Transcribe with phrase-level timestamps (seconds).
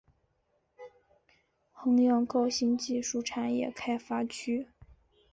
[1.71, 4.67] 衡阳高新技术产业开发区